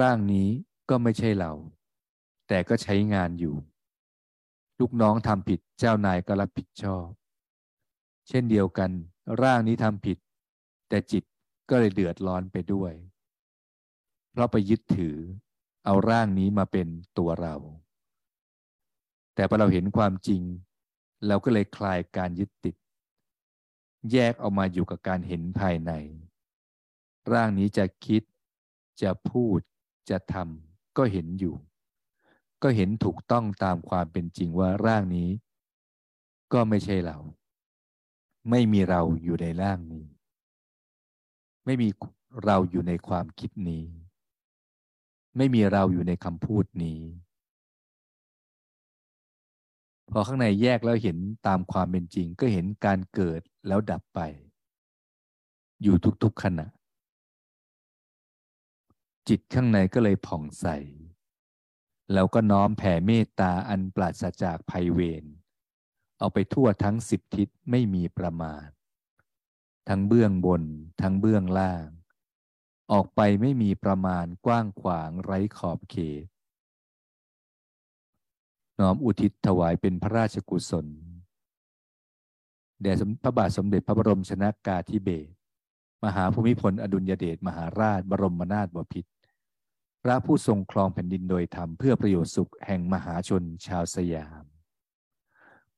[0.00, 0.48] ร่างนี้
[0.90, 1.52] ก็ไม่ใช่เรา
[2.48, 3.56] แต่ก็ใช้งานอยู่
[4.80, 7.06] ลูกน้องทำผิดเจ้านายก็รับผิดชอบ
[8.28, 8.90] เช่นเดียวกัน
[9.42, 10.18] ร่างนี้ทำผิด
[10.88, 11.24] แต่จิต
[11.70, 12.92] ก็เลยเดือดร้อนไปด้วย
[14.30, 15.16] เพราะไปยึดถือ
[15.84, 16.88] เอาร่างนี้มาเป็น
[17.18, 17.54] ตัวเรา
[19.34, 20.42] แต่พอเราเห็นความจริง
[21.26, 22.76] เราก็เลยคลายการยึดติด
[24.12, 25.92] แยกออกมาอยู่กับการเห็นภายใน
[27.32, 28.22] ร่างนี้จะคิด
[29.02, 29.60] จะพูด
[30.10, 31.54] จะทำก็เห็นอยู่
[32.62, 35.30] ก็เห็นถูกต้องตามความเป็นจริงว่าร่างนี้
[36.52, 37.18] ก็ไม่ใช่เรา
[38.50, 40.06] ไม่มีเราอยู่ในร่างนี้
[41.64, 41.88] ไม่มี
[42.44, 43.84] เราอยู่ในความคิดนี้
[45.36, 47.00] ไม่มีเราอยู่ในคำพูดนี้
[50.10, 54.20] พอข้างในแยกแล้วเห็นตามความเป็นจริง ก็เห็นการเกิดแล้วดับไป
[55.82, 56.66] อยู่ทุกๆขณะ
[59.28, 60.66] จิตข้างในก็เลยผ่องใส
[62.12, 65.24] แล้วก็น้อมแผ่เมตตาอันปราศจากภัยเวร
[66.18, 68.66] เอาไปทั่วทั้งสิบทิศไม่มีประมาณ
[69.88, 70.62] ทั้งเบื้องบน
[71.00, 71.86] ทั้งเบื้องล่าง
[72.92, 76.24] ออกไปไม่มีประมาณกว้างขวางไร้ขอบเขต
[78.80, 80.86] น้อมอุทิศถวายเป็นพระราชกุศล
[82.82, 85.30] แด่พระบาทสมเด็จพระบรมชนากาธิเบศร
[86.04, 89.10] มหาภูมิพลอดุลยเดชมหาราชบรมนาถบพิตร
[90.02, 94.44] พระผู้ทรงครองแผ่นดินโดยธรรมเพื่อประโยชน์สุขแห่งมหาชนชาวสยาม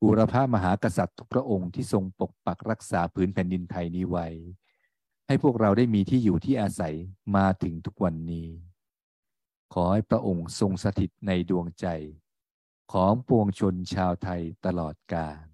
[0.01, 4.27] บูรพามหากษัตริย์ทุกพระองค์ที่ทรงปกปักรักษาพื้นแผ่นดินไทยนี้ไว้
[5.33, 6.95] ให้พวกเราได้มีที่อยู่ที่อาศัย
[7.37, 8.49] มาถึงทุกวันนี้
[9.73, 11.87] ขอให้พระองค์ทรงสถิตในดวงใจ
[12.93, 15.45] ของปวงชนชาวไทยตลอดกาล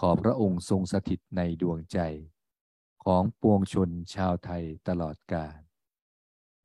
[0.00, 1.98] ขอพระองค์ทรงสถิตในดวงใจ
[3.04, 5.58] ของปวงชนชาวไทยตลอดกาล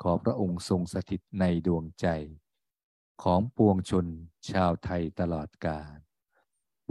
[0.01, 2.07] ขอพระองค์ทรงสถิตในดวงใจ
[3.23, 4.05] ของปวงชน
[4.51, 5.97] ชาวไทยตลอดกาล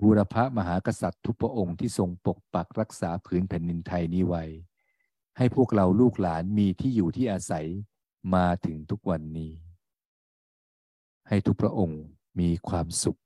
[0.01, 4.45] บูรพมหากษัตริย์ทุกพระองค์ที่ทรงปกปักรักษาผืนแผ่นดินไทยนี้ไว้
[5.37, 7.67] ให้พวกเราลูกหลานมีที่อยู่ที่อาศัย
[8.35, 9.53] มาถึงทุกวันนี้
[11.29, 12.03] ให้ทุกพระองค์
[12.41, 13.21] มีความสุข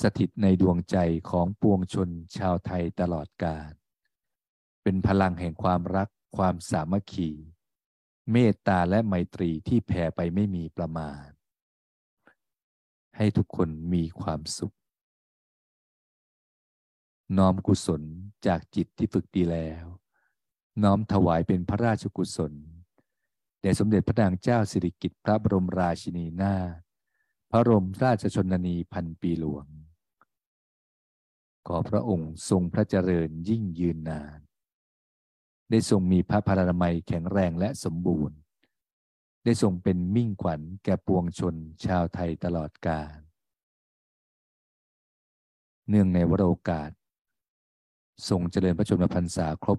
[0.00, 0.96] สถิตในดวงใจ
[1.30, 3.72] ของปวงชนชาวไทยตลอดกาล
[4.82, 7.30] เป็นพลังแห่งความรักความสามัคคี
[8.32, 11.28] เมตตาและไมตรีที่แผ่ไปไม่มีประมาณ
[13.16, 14.74] ให้ทุกคนมีความสุข
[17.36, 18.02] น้อมกุศล
[18.46, 19.84] จากจิตที่ฝึกดีแล้ว
[20.82, 22.52] น้อมถวายเป็นพระราชกุศล
[23.60, 26.80] แด่สมเด็จพระนางเจ้าสิริกิติ์พระบรมราชินีนาถ
[27.50, 29.66] พระรมราชชนนีพันปีหลวง
[31.66, 34.38] ขอพระองค์ทรงพระเจริญยิ่งยืนนาน
[35.70, 38.38] ได้ทรงมีพระพานามัยแข็งแรงและสมบูรณ์
[39.44, 43.18] ได้ทรงเป็นมิ่งขวัญแก่ปวงชนชาวไทยตลอดกาล
[45.88, 46.90] เนื่องในวโรกาส
[48.28, 49.78] ทรงเจริญพระชนมพรรษาครบ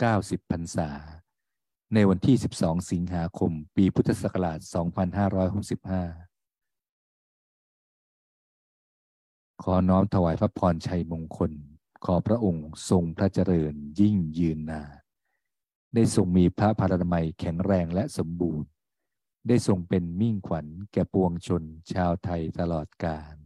[0.00, 0.90] 90พรรษา
[1.94, 4.70] ในวันที่ 12 สิงหาคม ปีพุทธศักราช 2565
[9.62, 11.52] ขอน้อมถวายพระพรชัยมงคล
[12.04, 14.90] ขอพระองค์ทรงพระเจริญยิ่งยืนนาน
[15.94, 18.68] ได้ทรงมีพระพารามัยแข็งแรงและสมบูรณ์
[19.48, 23.36] ได้ทรงเป็นมิ่งขวัญแก่ปวงชนชาวไทยตลอดกาล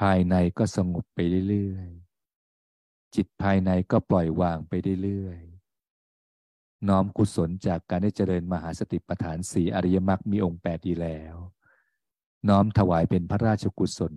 [0.00, 1.18] ภายในก็สงบไป
[1.50, 1.90] เรื่อย
[3.14, 11.34] จิตภายในก็ปล่อยวางไปเรื่อยๆน้อมกุศลจากการได้เจริญมหาสติปัฏฐานสีอริยมรรคมีองค์แปดดีแล้ว
[12.48, 14.14] น้อมถวายเป็นพระราชกุศล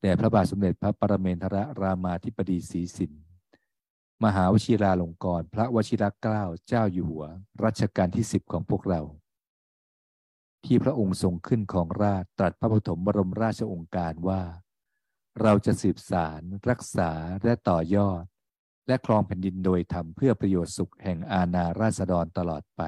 [0.00, 3.12] แด่พระบาทสมเด็จพระปรเมนทรรามาธิบดีศรีสิน
[4.24, 7.24] มหาวชิราลงกรณพระวชิรเกล้าเจ้าอยู่หัว
[7.64, 9.02] รัชกาลที่สิบของพวกเรา
[10.64, 14.42] ที่พระองค์ทรงขึ้นของราชตรัสพระปฐมบรมราชองค์การว่า
[15.42, 17.10] เราจะสืบสารรักษา
[17.44, 18.24] และต่อยอด
[18.86, 22.82] และครองแผ่นดินโดยทำเพื่อประโยชน์สุขแห่งอาณาราษฎรตลอดไป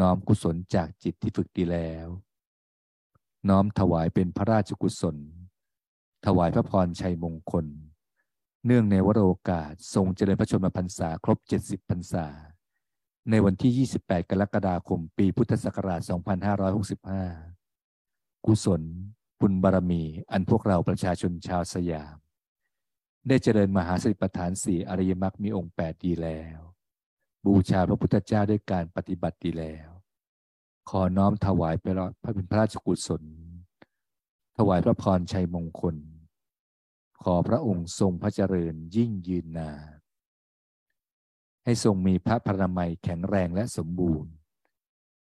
[0.00, 2.08] น้อมกุศลจากจิตที่ฝึกดีแล้ว
[3.48, 5.16] น้อมถวายเป็นพระราชกุศล
[6.26, 7.66] ถวายพระพรชัยมงคล
[8.66, 12.26] เนื่องในวโรกาสทรงเจริญพระชนมพรรษาครบ 70พรรษา
[13.30, 16.00] ในวันที่ 28 กรกฎาคม ปีพุทธศักราช
[17.28, 18.82] 2565 กุศล
[19.46, 20.02] บุญบารมี
[20.32, 22.16] อันพวกเราประชาชนชาวสยาม
[23.28, 26.58] ได้เจริญมหาสติปัฏฐานสี่อริยมรรคมีองค์แปดดีแล้ว
[27.44, 29.88] บูชาพระพุทธเจ้าด้วยการปฏิบัติดีแล้ว
[30.90, 31.86] ขอน้อมถวายไป
[32.22, 33.22] พระเป็นพระราชกุศล
[34.56, 35.96] ถวายพระพรชัยมงคล
[37.22, 39.98] ขอพระองค์ทรงพระเจริญยิ่งยืนนาน
[41.64, 44.32] ให้ทรงมีพระพรนามัยแข็งแรงและสมบูรณ์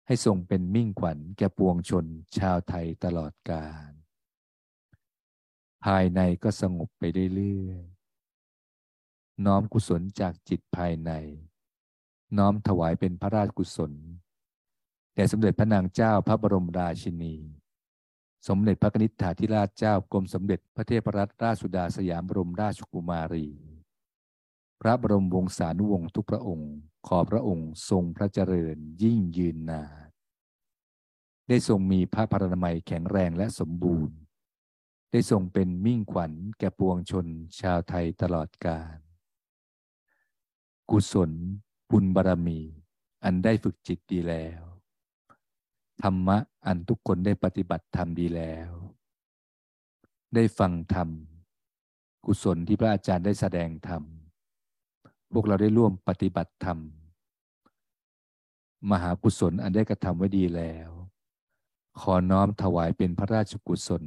[0.06, 2.06] ให้ทรงเป็นมิ่งขวัญแก่ปวงชน
[2.38, 3.97] ชาวไทยตลอดกาล
[5.84, 7.02] ภายในก็สงบไป
[7.34, 11.10] เรื่อยๆ น้อมกุศลจากจิตภายใน
[12.38, 13.92] น้อมถวายเป็นพระราชกุศล
[15.14, 17.34] แด่สมเด็จพระนางเจ้าพระบรมราชินี
[18.48, 23.46] สมเด็จพระนิษฐาธิราชเจ้ากรมสมเด็จพระเทพรัตนราชสุดาสยามบรมราชกุมารี
[24.80, 26.72] พระบรมวงศานุวงศ์ทุกพระองค์
[27.06, 30.08] ขอพระองค์ทรงพระเจริญยิ่งยืนนาน
[31.48, 34.16] ได้ทรงมีพระพรนามัยแข็งแรงและสมบูรณ์
[35.10, 37.26] ได้ทรงเป็นมิ่งขวัญแก่ปวงชน
[37.60, 38.98] ชาวไทยตลอดกาล
[40.90, 41.30] กุศล
[41.90, 42.60] บุญบารมี
[43.24, 44.62] อันได้ฝึกจิตดีแล้ว
[46.02, 48.70] ธรรมะอันทุกคนได้ปฏิบัติธรรมดีแล้ว
[50.34, 51.08] ได้ฟังธรรม
[52.26, 54.02] กุศลที่พระอาจารย์ได้แสดงธรรม
[55.32, 56.78] พวกเราได้ร่วมปฏิบัติธรรม
[58.90, 60.90] มหากุศลอันได้กระทำไว้ดีแล้ว
[62.00, 64.04] ขอน้อมถวายเป็นพระราชกุศล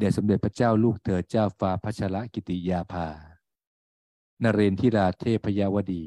[0.00, 3.08] แด่สมเด็จพระเจ้าลูกเธอเจ้าฟ้าพัชรกิติยาภา
[4.42, 6.04] นเรนทิราเทพยาวดี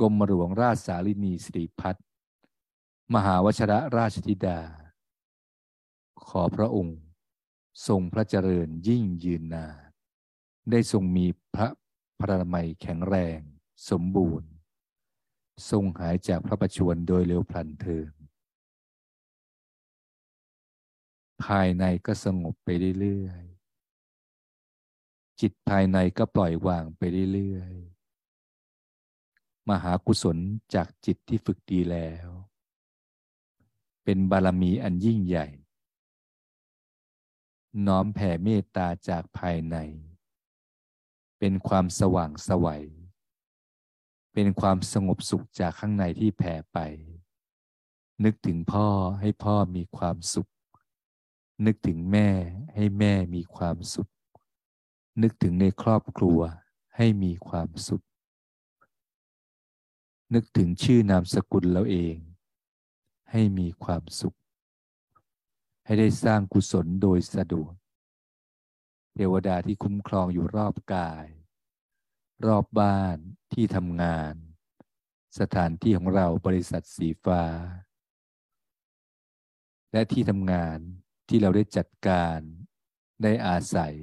[0.00, 1.96] กรมหลวงราชสาลินีสิริพัฒ
[3.14, 4.58] มหาวชระราชธิดา
[6.26, 6.98] ขอพระองค์
[7.86, 9.90] ทรงพระเจริญยิ่งยืนนาน
[10.70, 11.68] ได้ทรงมีพระ
[12.20, 13.40] พระนามัยแข็งแรง
[13.90, 14.48] สมบูรณ์
[15.70, 18.21] ทรงหายจากพระประชวรโดยเร็วพลันเทิน
[21.44, 22.68] ภายในก็สงบไป
[23.00, 27.02] เรื่อยๆ จิตภายในก็ปล่อยวางไป
[27.32, 30.38] เรื่อยๆ มหากุศล
[30.74, 32.28] จากจิตที่ฝึกดีแล้ว
[34.04, 35.46] เป็นบารมีอันยิ่งใหญ่
[37.86, 39.76] น้อมแผ่เมตตาจากภายใน
[41.38, 42.84] เป็นความสว่างสวัย
[44.34, 46.78] เป็นความสงบสุขจากข้างในที่แผ่ไป
[48.24, 48.88] นึกถึงพ่อ
[49.20, 50.51] ให้พ่อมีความสุข
[51.66, 52.28] นึกถึงแม่
[52.74, 54.10] ให้แม่มีความสุข
[55.22, 56.40] นึกถึงในครอบครัว
[56.96, 58.04] ให้มีความสุข
[60.34, 62.16] นึกถึงชื่อนามสกุลเราเอง
[63.30, 64.36] ให้มีความสุข
[65.84, 67.72] ให้ได้สร้างกุศลโดยสะดวก
[69.14, 71.26] เทวดาที่คุ้มครองอยู่รอบกาย
[72.46, 73.16] รอบบ้าน
[73.52, 74.34] ที่ทำงาน
[75.38, 77.42] สถานที่ของเราบริษัทสีฟ้า
[79.92, 80.78] และที่ทำงาน
[81.34, 82.38] ที่เราได้จัดการ
[83.22, 83.94] ได้อาศัย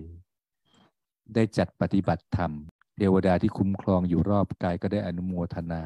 [1.36, 2.52] ได้จัดปฏิบัติธรรม
[2.98, 5.84] เทวดาที่คุ้มครองอยู่รอบกายก็ได้อนุโมทนา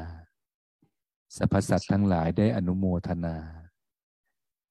[1.36, 3.36] สรรพสัตว์ทั้งหลายได้อนุโมทนา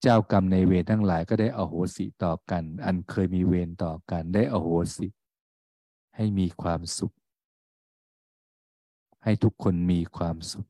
[0.02, 5.08] เจ้ากรรมในเวรทั้งหลายก็ได้อโหสิต่อกัน อันเคยมีเวรต่อกันได้อโหสิ
[6.16, 7.14] ให้มีความสุข
[9.24, 10.68] ให้ทุกคนมีความสุข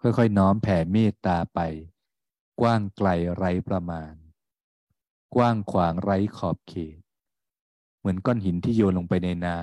[0.00, 1.60] ค่อยๆ น้อมแผ่เมตตาไป
[2.60, 4.14] กว้างไกลไร้ประมาณ
[5.34, 7.00] กว้างขวางไร้ขอบเขต
[7.98, 9.60] เหมือนก้อนหินที่โยนลงไปในน้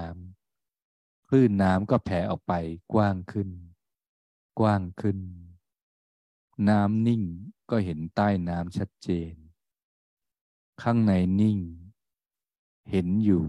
[0.64, 2.54] ำคลื่นน้ำก็แผ่ออกไป
[2.94, 3.50] กว้างขึ้น
[4.60, 5.20] กว้างขึ้น
[6.70, 7.24] น้ำนิ่ง
[7.70, 9.34] ก็เห็นใต้น้ำชัดเจน
[10.82, 11.60] ข้างในนิ่ง
[12.92, 13.46] เห็นอยู่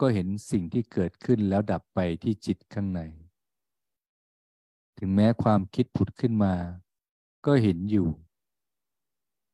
[0.00, 3.00] ก็เห็นสิ่งที่เกิดขึ้นแล้วดับไปที่จิตข้างใน
[4.98, 6.54] ถึงแม้ความคิดผุดขึ้นมา
[7.46, 8.08] ก็เห็นอยู่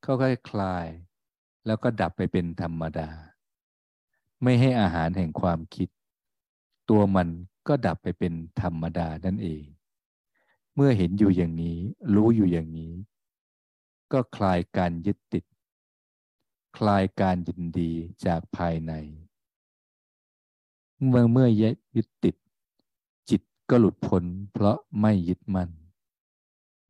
[0.03, 0.87] เขาค่อยคลาย
[1.67, 3.09] แล้วก็ดับไปเป็นธรรมดา
[4.43, 5.89] ไม่ให้อาหารแห่งความคิด
[6.91, 7.29] ตัวมัน
[7.69, 9.65] ก็ดับไปเป็นธรรมดานั่นเอง
[10.75, 11.79] เมื่อเห็นอยู่อย่างนี้
[12.15, 12.93] รู้อยู่อย่างนี้
[14.13, 15.45] ก็คลายการยึดติด
[16.77, 17.93] คลายการยินดี
[18.27, 18.93] จากภายใน
[21.07, 21.49] เมื่อเมื่อ
[21.97, 22.37] ยึดติด
[23.31, 25.71] จิตก็หลุดพ้นเพราะไม่ยึดมั่น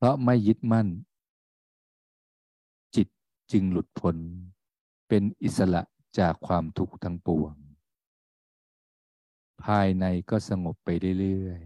[0.03, 0.89] เพราะไม่ยึดมั่น
[2.97, 3.09] จิต
[3.53, 4.17] จึงหลุดพ้น
[5.09, 5.83] เป็นอิสระ
[6.19, 7.55] จากความทุกข์ทั้งปวง
[9.65, 10.89] ภายในก็สงบไป
[11.21, 11.63] เรื่อย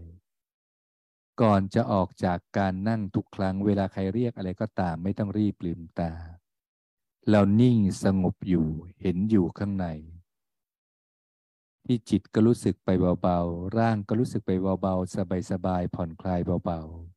[0.69, 6.11] ๆ ก่อนจะออกจากการนั่งทุกครั้งเวลาใครเรียกอะไรก็ตามไม่ต้องรีบลืมตา
[7.29, 8.67] เรานิ่งสงบอยู่
[9.01, 9.87] เห็นอยู่ข้างใน
[11.85, 12.89] ที่จิตก็รู้สึกไป
[13.21, 15.15] เบาๆ ร่างก็รู้สึกไปเบาๆ
[15.51, 17.16] สบายๆ ผ่อนคลายเบาๆ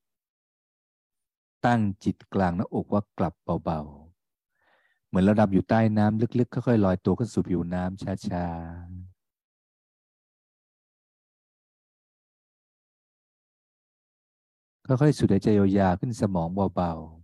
[1.66, 9.20] ตั้งจิตกลางหน้าอกว่ากลับเบาๆ เหมือนเราดับอยู่ใต้น้ำลึกๆ ค่อยๆลอยตัวขึ้นสู่ผิวน้ำช้าๆ
[14.86, 17.20] ค่อยๆสูดหายใจยาวๆขึ้นสมองเบาๆ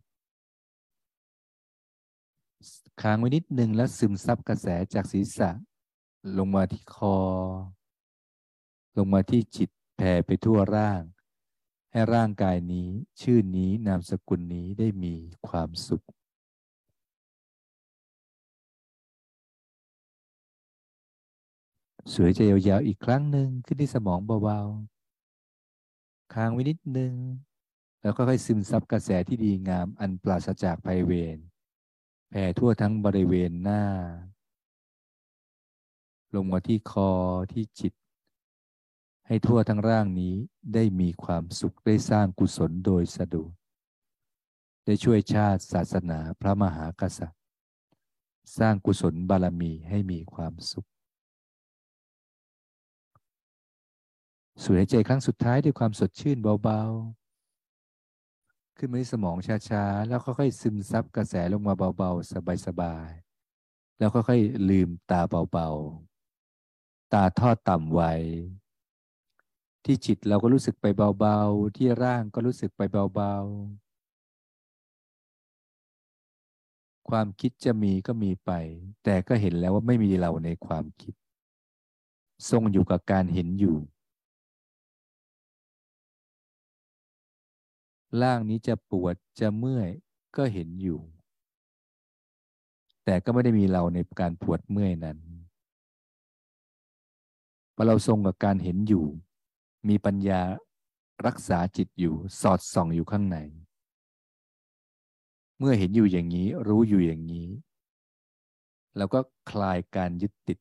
[3.00, 5.50] ค้างไว้นิดนึงแล้วซึมซับกระแสจากศีรษะ
[6.38, 7.16] ลงมาที่คอ
[8.96, 11.02] ลงมาที่จิตแผ่ไปทั่วร่าง
[11.96, 12.88] ให้ร่างกายนี้
[13.22, 15.14] ชื่อนี้นามสกุลนี้ได้มี
[15.48, 16.04] ความสุข
[22.14, 27.14] สวยใจยาวๆอีกครั้งหนึ่งขึ้นที่สมองเบาๆค้างไว้นิดนึง
[28.00, 31.38] แล้วค่อยๆซึมซับกระแสที่ดีงามอันปราศจากภัยเวร
[32.30, 33.82] แผ่ทั่วทั้งบริเวณหน้า
[36.34, 37.10] ลงมาที่คอ
[37.52, 37.92] ที่จิต
[39.26, 40.34] ให้ทั่วทั้งร่างนี้
[40.74, 43.50] ได้มีความสุขได้สร้างกุศลโดยสะดวก
[44.84, 47.40] ได้ช่วยชาติศาสนาพระมหากษัตริย์
[48.58, 50.88] สร้างกุศลบารมีให้มีความสุข
[54.62, 57.26] สูดหายใจครั้งสุดท้ายด้วยความสดชื่นเบาๆ
[58.76, 59.36] ขึ้นมาที่สมอง
[59.68, 62.32] ช้าๆ แล้วค่อยๆซึมซับกระแสลงมาเบาๆ
[62.66, 65.20] สบายๆ แล้วค่อยๆลืมตา
[65.52, 68.12] เบาๆ ตาทอดต่ำไว้
[69.86, 70.86] ที่จิตเราก็รู้สึกไป
[71.18, 72.80] เบาๆ ที่ร่างก็รู้สึกไป
[73.14, 73.86] เบาๆ
[77.08, 78.50] ความคิดจะมีก็มีไป
[79.04, 81.14] แต่ก็เห็นแล้วว่าไม่มีเราในความคิด
[82.50, 83.76] ทรงอยู่กับการเห็นอยู่
[88.22, 89.88] ร่างนี้จะปวดจะเมื่อย
[90.36, 91.00] ก็เห็นอยู่
[93.04, 95.18] แต่ก็ไม่ได้มีเราในการปวดเมื่อยนั้น
[97.74, 99.06] พอเราทรงกับการเห็นอยู่
[99.88, 100.42] มีปัญญา
[101.26, 103.38] รักษาจิตอยู่สอดส่องอยู่ข้างใน
[105.58, 107.48] เมื่อเห็นอยู่อย่างนี้รู้อยู่อย่างนี้
[108.96, 109.20] เราก็
[109.50, 110.58] คลายการยึดติด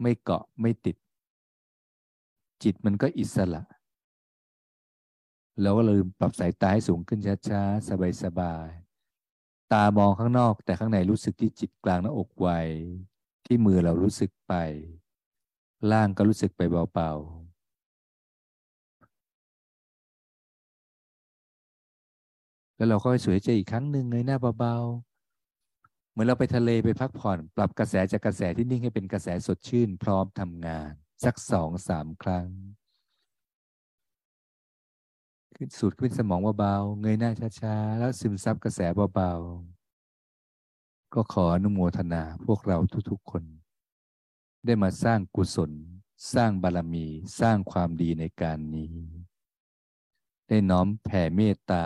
[0.00, 0.96] ไม่เกาะไม่ติด
[2.62, 3.62] จิตมันก็อิสระ
[5.60, 7.88] เราก็ลืมปรับสายตาให้สูงขึ้นช้าๆ
[8.24, 12.48] สบายๆ ตามองข้างนอกแต่ข้างในรู้สึกที่จิตกลางหน้าอกไว
[13.46, 14.54] ที่มือเรารู้สึกไป
[15.90, 16.60] ล่างก็รู้สึกไป
[16.94, 17.39] เบาๆ
[22.80, 30.90] แล้วเราก็สวยใจอีกครั้งหนึ่งเลยหน้าเบาๆ เหมือนเราไปทะเลไปพักผ่อน ปรับกระแสจากกระแสที่นิ่งให้เป็นกระแสสดชื่น พร้อมทำงาน
[31.24, 32.46] สักสองสามครั้ง
[35.56, 38.80] ขึ้นสูดขึ้นสมองเบาๆเงยหน้าช้าๆ แล้วซึมซับกระแส
[39.14, 42.76] เบาๆ ก็ขออนุโมทนาพวกเรา
[43.10, 43.44] ทุกๆคน
[44.64, 45.72] ได้มาสร้างกุศล
[46.34, 47.06] สร้างบารมี
[47.40, 48.94] สร้างความดีในการนี้
[50.48, 51.84] ได้น้อมแผ่เมตตา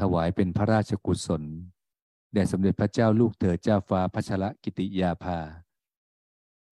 [0.00, 1.42] ถวายเป็นพระราชกุศล
[2.32, 5.38] แด่สมเด็จพระเจ้าลูกเธอเจ้าฟ้าพัชรกิติยาภา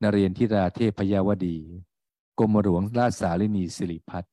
[0.03, 1.59] นเรียนทิราเทพยาวดี
[2.39, 4.25] กรมหลวงราชสาลินีสิริพัฒ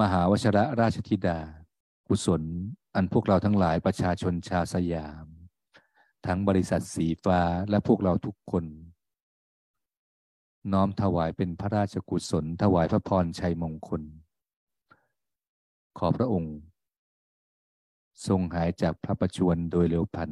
[0.00, 1.38] มหาวชระราชธิดา
[2.08, 2.42] กุศล
[2.94, 5.26] อันพวกเราทั้งหลายประชาชนชาวสยาม
[6.26, 8.64] ทั้งบริษัทสีฟ้าและพวกเราทุกคน
[10.72, 14.02] น้อมถวายเป็นพระราชกุศล ถวายพระพรชัยมงคล
[15.98, 16.56] ขอพระองค์
[18.26, 20.30] ทรงหายจากพระประชวรโดยเร็วพัน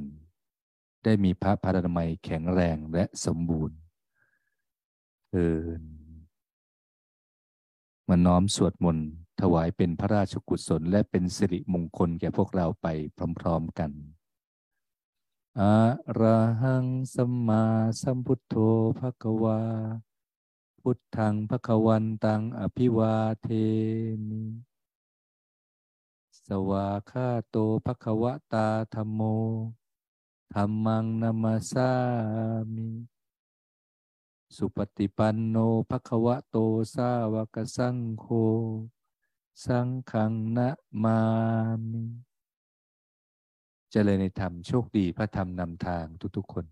[1.05, 3.77] ได้มีพระพารามัยแข็งแรงและสมบูรณ์
[5.33, 5.64] เออ
[8.09, 9.09] มาน้อมสวดมนต์
[9.40, 12.87] ถวายเป็นพระราชกุศลและเป็นสิริมงคลแก่พวกเราไป
[13.38, 13.90] พร้อมๆกัน
[15.61, 15.77] อะ
[16.21, 17.64] ระหังสัมมา
[18.03, 18.55] สัมพุทโธ
[18.99, 19.61] ภะคะวา
[20.81, 23.49] พุทธังภะคะวันตังอภิวาเท
[24.29, 24.42] มิ
[26.49, 29.21] สวาคาโตภะคะวะตาธรรมโม
[30.55, 31.91] ธรรมังนามาสา
[32.75, 32.89] มิ
[34.57, 35.57] สุปฏิปันโน
[35.91, 36.57] ภควะโต
[36.95, 38.27] สาวกสังโฆ
[39.65, 40.69] สังขังนะ
[41.03, 41.19] มา
[41.91, 42.05] มิ
[43.91, 46.65] เจริญในธรรมโชคดีพระธรรมนำทางทุกๆคน